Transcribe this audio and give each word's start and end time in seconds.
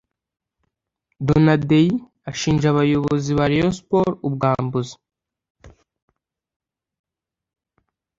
Donadei 1.25 1.89
ashinja 2.31 2.65
abayobozi 2.69 3.31
ba 3.37 3.45
Rayon 3.51 3.73
Sports 3.79 4.19
ubwambuzi 4.27 4.95